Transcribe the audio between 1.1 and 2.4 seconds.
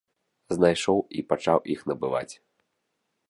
і пачаў іх набываць.